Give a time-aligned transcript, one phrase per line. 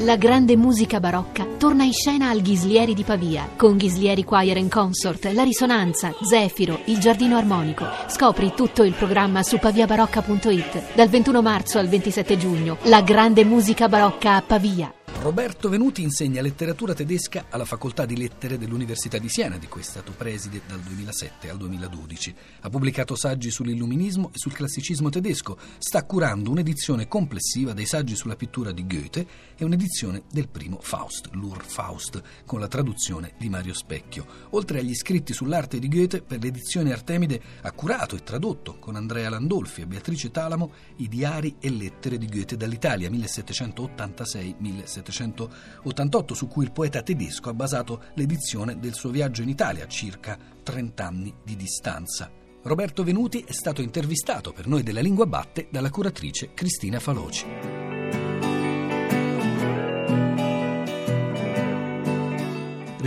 [0.00, 4.70] La grande musica barocca torna in scena al Ghislieri di Pavia con Ghislieri Choir and
[4.70, 7.86] Consort, La Risonanza, Zefiro, Il Giardino Armonico.
[8.06, 12.76] Scopri tutto il programma su paviabarocca.it dal 21 marzo al 27 giugno.
[12.82, 14.92] La grande musica barocca a Pavia.
[15.26, 19.84] Roberto Venuti insegna letteratura tedesca alla Facoltà di Lettere dell'Università di Siena, di cui è
[19.84, 22.32] stato preside dal 2007 al 2012.
[22.60, 25.58] Ha pubblicato saggi sull'illuminismo e sul classicismo tedesco.
[25.78, 29.26] Sta curando un'edizione complessiva dei saggi sulla pittura di Goethe
[29.56, 34.26] e un'edizione del primo Faust, l'Ur Faust, con la traduzione di Mario Specchio.
[34.50, 39.28] Oltre agli scritti sull'arte di Goethe, per l'edizione Artemide ha curato e tradotto con Andrea
[39.28, 45.14] Landolfi e Beatrice Talamo i diari e lettere di Goethe dall'Italia 1786-1787.
[45.24, 49.88] 1788, su cui il poeta tedesco ha basato l'edizione del suo viaggio in Italia, a
[49.88, 52.30] circa 30 anni di distanza.
[52.62, 58.05] Roberto Venuti è stato intervistato per noi della Lingua Batte dalla curatrice Cristina Faloci.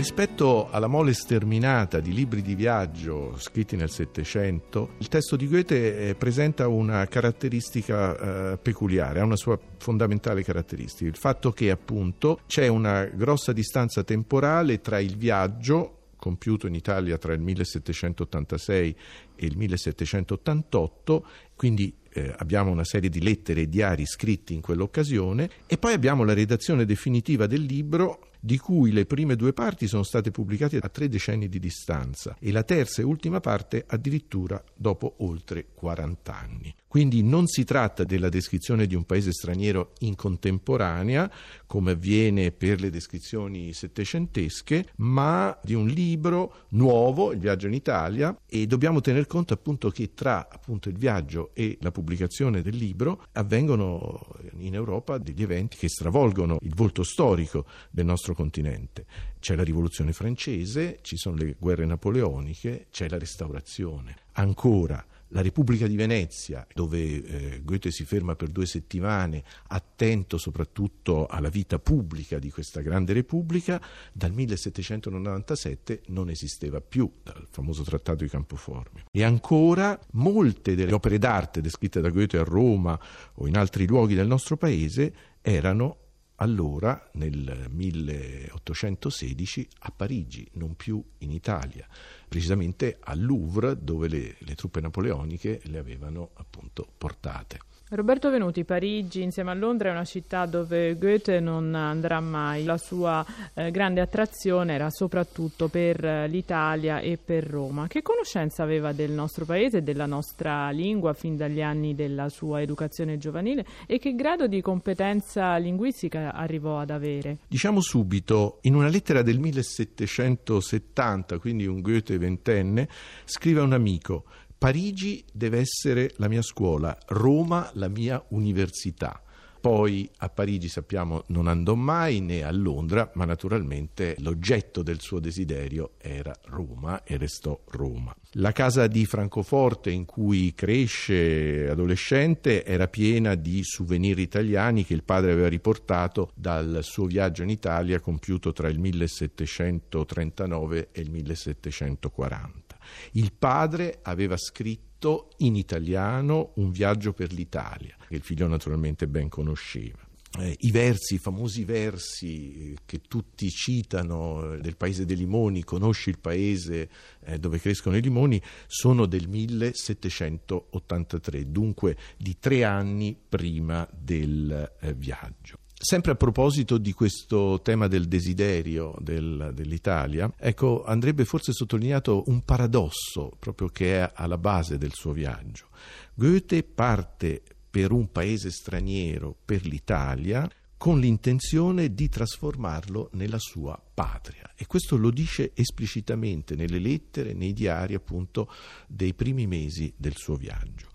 [0.00, 6.08] Rispetto alla mole sterminata di libri di viaggio scritti nel Settecento, il testo di Goethe
[6.08, 12.40] eh, presenta una caratteristica eh, peculiare, ha una sua fondamentale caratteristica, il fatto che appunto
[12.46, 18.96] c'è una grossa distanza temporale tra il viaggio compiuto in Italia tra il 1786
[19.36, 21.26] e il 1788,
[21.56, 26.24] quindi eh, abbiamo una serie di lettere e diari scritti in quell'occasione e poi abbiamo
[26.24, 30.88] la redazione definitiva del libro di cui le prime due parti sono state pubblicate a
[30.88, 36.74] tre decenni di distanza e la terza e ultima parte addirittura dopo oltre 40 anni.
[36.90, 41.30] Quindi non si tratta della descrizione di un paese straniero in contemporanea,
[41.66, 48.36] come avviene per le descrizioni settecentesche, ma di un libro nuovo, Il viaggio in Italia,
[48.44, 53.24] e dobbiamo tener conto appunto che tra appunto, il viaggio e la pubblicazione del libro
[53.32, 54.26] avvengono
[54.58, 59.06] in Europa degli eventi che stravolgono il volto storico del nostro continente.
[59.38, 64.16] C'è la rivoluzione francese, ci sono le guerre napoleoniche, c'è la restaurazione.
[64.32, 71.26] Ancora la Repubblica di Venezia, dove eh, Goethe si ferma per due settimane, attento soprattutto
[71.26, 73.80] alla vita pubblica di questa grande Repubblica,
[74.12, 79.04] dal 1797 non esisteva più, dal famoso trattato di Campoformio.
[79.10, 82.98] E ancora molte delle opere d'arte descritte da Goethe a Roma
[83.34, 85.99] o in altri luoghi del nostro paese erano
[86.42, 91.86] allora, nel 1816, a Parigi, non più in Italia,
[92.28, 97.58] precisamente al Louvre, dove le, le truppe napoleoniche le avevano appunto portate.
[97.92, 102.62] Roberto Venuti, Parigi insieme a Londra è una città dove Goethe non andrà mai.
[102.62, 107.88] La sua eh, grande attrazione era soprattutto per eh, l'Italia e per Roma.
[107.88, 112.62] Che conoscenza aveva del nostro paese e della nostra lingua fin dagli anni della sua
[112.62, 117.38] educazione giovanile e che grado di competenza linguistica arrivò ad avere?
[117.48, 122.88] Diciamo subito, in una lettera del 1770, quindi un Goethe ventenne,
[123.24, 124.26] scrive a un amico
[124.60, 129.22] Parigi deve essere la mia scuola, Roma la mia università.
[129.58, 135.18] Poi a Parigi sappiamo non andò mai né a Londra, ma naturalmente l'oggetto del suo
[135.18, 138.14] desiderio era Roma e restò Roma.
[138.32, 145.04] La casa di Francoforte in cui cresce adolescente era piena di souvenir italiani che il
[145.04, 152.69] padre aveva riportato dal suo viaggio in Italia compiuto tra il 1739 e il 1740.
[153.12, 159.28] Il padre aveva scritto in italiano Un viaggio per l'Italia, che il figlio naturalmente ben
[159.28, 159.98] conosceva.
[160.38, 166.20] Eh, I versi, i famosi versi che tutti citano del paese dei limoni, conosci il
[166.20, 166.88] paese
[167.24, 174.94] eh, dove crescono i limoni, sono del 1783, dunque di tre anni prima del eh,
[174.94, 175.59] viaggio.
[175.82, 182.42] Sempre a proposito di questo tema del desiderio del, dell'Italia, ecco, andrebbe forse sottolineato un
[182.42, 185.68] paradosso proprio che è alla base del suo viaggio.
[186.12, 190.46] Goethe parte per un paese straniero, per l'Italia,
[190.76, 194.52] con l'intenzione di trasformarlo nella sua patria.
[194.56, 198.52] E questo lo dice esplicitamente nelle lettere, nei diari appunto
[198.86, 200.88] dei primi mesi del suo viaggio.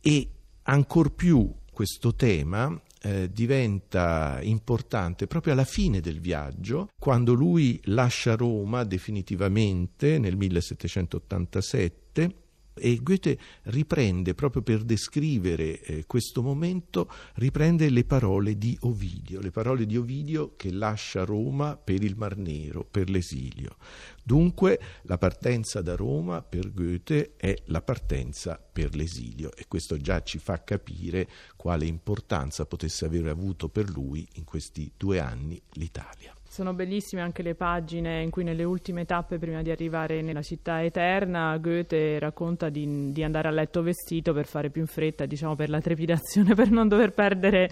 [0.00, 0.30] E
[0.62, 8.36] ancor più questo tema eh, diventa importante proprio alla fine del viaggio, quando lui lascia
[8.36, 12.34] Roma definitivamente nel 1787
[12.74, 19.50] E Goethe riprende, proprio per descrivere eh, questo momento, riprende le parole di Ovidio, le
[19.50, 23.76] parole di Ovidio che lascia Roma per il Mar Nero, per l'esilio.
[24.22, 30.22] Dunque la partenza da Roma per Goethe è la partenza per l'esilio e questo già
[30.22, 36.34] ci fa capire quale importanza potesse aver avuto per lui in questi due anni l'Italia.
[36.52, 40.82] Sono bellissime anche le pagine in cui nelle ultime tappe prima di arrivare nella città
[40.82, 45.54] eterna Goethe racconta di, di, andare a letto vestito per fare più in fretta, diciamo
[45.54, 47.68] per la trepidazione, per non dover perdere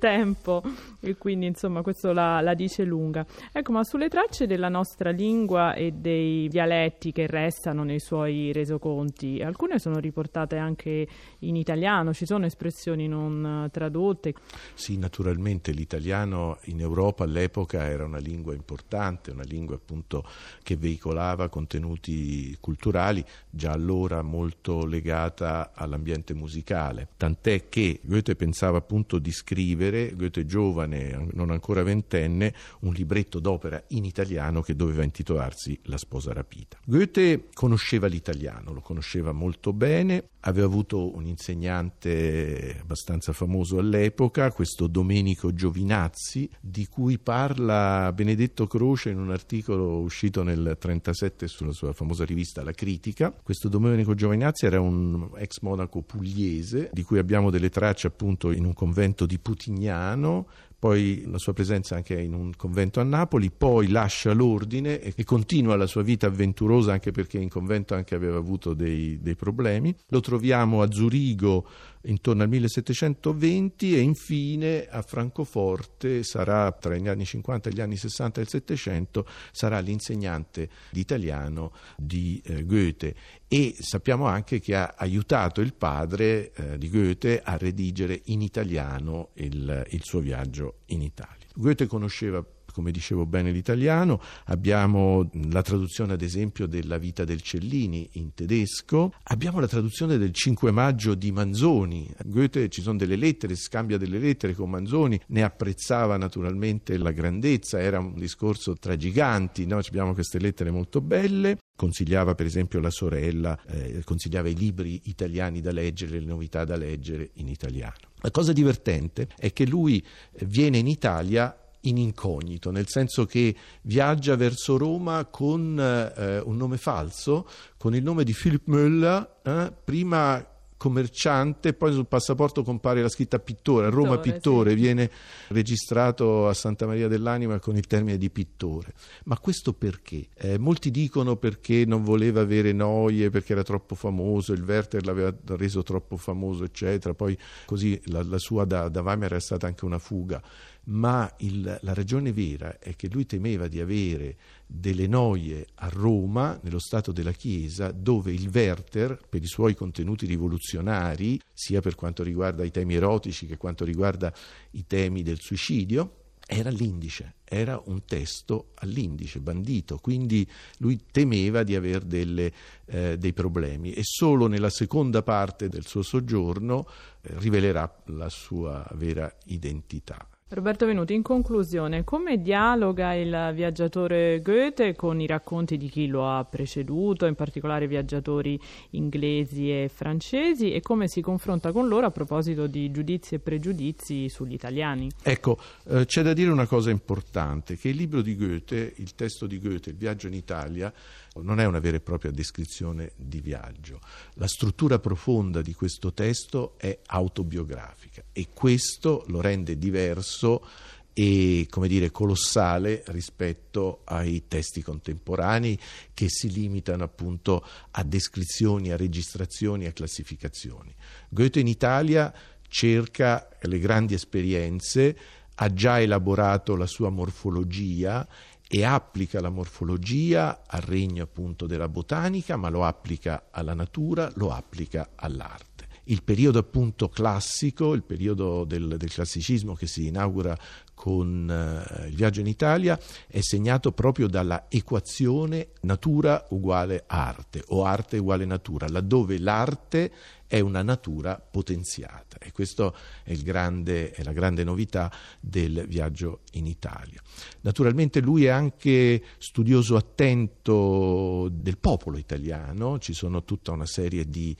[0.00, 0.64] tempo
[0.98, 3.24] e quindi insomma questo la, la, dice lunga.
[3.52, 9.40] Ecco, ma sulle tracce della nostra lingua e dei dialetti che restano nei suoi resoconti,
[9.40, 11.06] alcune sono riportate anche
[11.38, 14.34] in italiano, ci sono espressioni non tradotte.
[14.74, 20.24] Sì, naturalmente l'italiano in Europa all'epoca era una lingua importante, una lingua appunto
[20.62, 27.08] che veicolava contenuti culturali, già allora molto legata all'ambiente musicale.
[27.16, 33.82] Tant'è che Goethe pensava appunto di scrivere, Goethe giovane, non ancora ventenne, un libretto d'opera
[33.88, 36.78] in italiano che doveva intitolarsi La sposa rapita.
[36.84, 44.86] Goethe conosceva l'italiano, lo conosceva molto bene, aveva avuto un insegnante abbastanza famoso all'epoca, questo
[44.86, 47.81] Domenico Giovinazzi, di cui parla
[48.12, 53.34] Benedetto Croce in un articolo uscito nel 1937 sulla sua famosa rivista La Critica.
[53.42, 58.64] Questo Domenico Giovinazzi era un ex monaco pugliese, di cui abbiamo delle tracce appunto in
[58.64, 60.46] un convento di Putignano,
[60.82, 65.76] poi la sua presenza anche in un convento a Napoli, poi lascia l'ordine e, continua
[65.76, 69.94] la sua vita avventurosa anche perché in convento anche aveva avuto dei, dei problemi.
[70.08, 71.64] Lo troviamo a Zurigo
[72.04, 77.96] intorno al 1720 e infine a Francoforte sarà tra gli anni 50 e gli anni
[77.96, 83.14] 60 del Settecento sarà l'insegnante di italiano di eh, Goethe
[83.48, 89.30] e sappiamo anche che ha aiutato il padre eh, di Goethe a redigere in italiano
[89.34, 91.46] il, il suo viaggio in Italia.
[91.54, 98.08] Goethe conosceva come dicevo bene l'italiano, abbiamo la traduzione ad esempio della vita del Cellini
[98.12, 103.54] in tedesco, abbiamo la traduzione del 5 maggio di Manzoni, Goethe ci sono delle lettere,
[103.54, 109.66] scambia delle lettere con Manzoni, ne apprezzava naturalmente la grandezza, era un discorso tra giganti,
[109.66, 109.78] no?
[109.78, 115.60] abbiamo queste lettere molto belle, consigliava per esempio la sorella, eh, consigliava i libri italiani
[115.60, 118.10] da leggere, le novità da leggere in italiano.
[118.20, 120.04] La cosa divertente è che lui
[120.44, 126.76] viene in Italia in incognito, nel senso che viaggia verso Roma con eh, un nome
[126.76, 130.46] falso, con il nome di Philip Müller, eh, prima
[130.82, 134.76] commerciante, poi sul passaporto compare la scritta pittore, a Roma pittore, sì.
[134.76, 135.08] viene
[135.50, 138.92] registrato a Santa Maria dell'Anima con il termine di pittore.
[139.26, 140.26] Ma questo perché?
[140.34, 145.32] Eh, molti dicono perché non voleva avere noie, perché era troppo famoso, il Werther l'aveva
[145.50, 149.84] reso troppo famoso, eccetera, poi così la, la sua da, da Weimar è stata anche
[149.84, 150.42] una fuga
[150.84, 154.36] ma il, la ragione vera è che lui temeva di avere
[154.66, 160.26] delle noie a Roma, nello Stato della Chiesa, dove il Werther, per i suoi contenuti
[160.26, 164.32] rivoluzionari, sia per quanto riguarda i temi erotici che quanto riguarda
[164.72, 170.46] i temi del suicidio, era l'indice, era un testo all'indice, bandito, quindi
[170.78, 172.52] lui temeva di avere delle,
[172.86, 176.86] eh, dei problemi e solo nella seconda parte del suo soggiorno
[177.22, 180.26] eh, rivelerà la sua vera identità.
[180.54, 186.28] Roberto Venuti, in conclusione, come dialoga il viaggiatore Goethe con i racconti di chi lo
[186.28, 188.60] ha preceduto, in particolare viaggiatori
[188.90, 194.28] inglesi e francesi, e come si confronta con loro a proposito di giudizi e pregiudizi
[194.28, 195.10] sugli italiani?
[195.22, 195.58] Ecco,
[195.88, 199.58] eh, c'è da dire una cosa importante, che il libro di Goethe, il testo di
[199.58, 200.92] Goethe, Il viaggio in Italia,
[201.40, 204.00] non è una vera e propria descrizione di viaggio.
[204.34, 210.66] La struttura profonda di questo testo è autobiografica e questo lo rende diverso
[211.14, 215.78] e come dire colossale rispetto ai testi contemporanei
[216.14, 220.94] che si limitano appunto a descrizioni, a registrazioni, a classificazioni.
[221.28, 222.32] Goethe in Italia
[222.66, 225.16] cerca le grandi esperienze,
[225.56, 228.26] ha già elaborato la sua morfologia
[228.74, 234.50] e applica la morfologia al regno appunto della botanica, ma lo applica alla natura, lo
[234.50, 235.88] applica all'arte.
[236.04, 240.56] Il periodo appunto classico, il periodo del, del classicismo che si inaugura
[240.94, 247.84] con uh, il viaggio in Italia è segnato proprio dalla equazione natura uguale arte o
[247.84, 250.12] arte uguale natura, laddove l'arte
[250.46, 252.92] è una natura potenziata e questa
[253.24, 257.22] è, è, la grande novità del viaggio in Italia.
[257.62, 264.54] Naturalmente lui è anche studioso attento del popolo italiano, ci sono tutta una serie di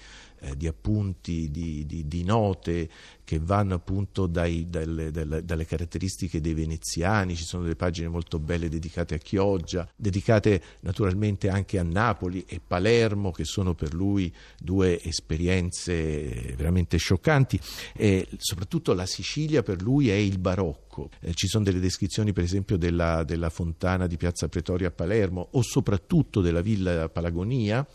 [0.44, 2.88] eh, di appunti, di, di, di, note
[3.32, 8.38] che vanno appunto dai, dalle, dalle, dalle, caratteristiche dei veneziani, ci sono delle pagine molto
[8.38, 14.30] belle dedicate a Chioggia, dedicate naturalmente anche a Napoli e Palermo, che sono per lui
[14.58, 17.58] due esperienze veramente scioccanti,
[17.96, 21.08] e soprattutto la Sicilia per lui è il barocco.
[21.20, 25.48] Eh, ci sono delle descrizioni per esempio della, della fontana di Piazza Pretoria a Palermo
[25.52, 27.86] o soprattutto della villa Palagonia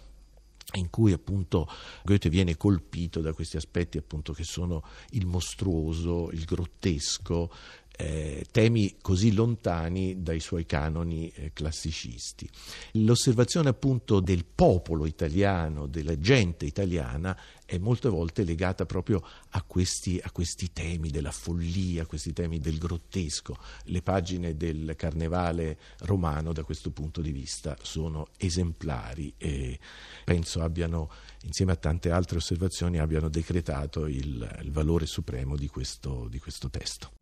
[0.74, 1.68] in cui appunto
[2.04, 7.50] Goethe viene colpito da questi aspetti appunto che sono il mostruoso, il grottesco,
[7.98, 12.48] eh, temi così lontani dai suoi canoni eh, classicisti.
[12.94, 20.20] L'osservazione appunto del popolo italiano, della gente italiana, è molte volte legata proprio a questi,
[20.24, 23.58] a questi temi della follia, a questi temi del grottesco.
[23.86, 29.80] Le pagine del carnevale romano da questo punto di vista sono esemplari e
[30.24, 31.10] penso abbiano,
[31.44, 36.70] insieme a tante altre osservazioni, abbiano decretato il, il valore supremo di questo, di questo
[36.70, 37.17] testo.